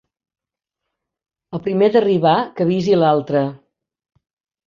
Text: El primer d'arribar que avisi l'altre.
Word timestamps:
El 1.57 1.61
primer 1.67 1.89
d'arribar 1.97 2.33
que 2.59 2.67
avisi 2.69 2.97
l'altre. 3.01 3.43